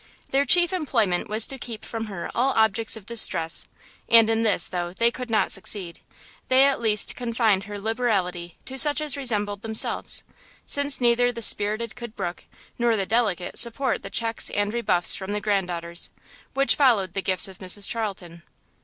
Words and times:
Their 0.31 0.45
chief 0.45 0.73
employment 0.73 1.29
was 1.29 1.45
to 1.45 1.59
keep 1.59 1.85
from 1.85 2.05
her 2.07 2.31
all 2.33 2.53
objects 2.53 2.97
of 2.97 3.05
distress, 3.05 3.67
and 4.09 4.31
in 4.31 4.41
this 4.41 4.67
though 4.67 4.93
they 4.93 5.11
could 5.11 5.29
not 5.29 5.51
succeed, 5.51 5.99
they 6.47 6.65
at 6.65 6.81
least 6.81 7.15
confined 7.15 7.65
her 7.65 7.77
liberality 7.77 8.57
to 8.65 8.79
such 8.79 8.99
as 8.99 9.15
resembled 9.15 9.61
themselves; 9.61 10.23
since 10.65 11.01
neither 11.01 11.31
the 11.31 11.43
spirited 11.43 11.95
could 11.95 12.15
brook, 12.15 12.45
nor 12.79 12.97
the 12.97 13.05
delicate 13.05 13.59
support 13.59 14.01
the 14.01 14.09
checks 14.09 14.49
and 14.49 14.73
rebuffs 14.73 15.13
from 15.13 15.33
the 15.33 15.39
granddaughters, 15.39 16.09
which 16.55 16.73
followed 16.73 17.13
the 17.13 17.21
gifts 17.21 17.47
of 17.47 17.59
Mrs 17.59 17.87
Charlton. 17.87 18.41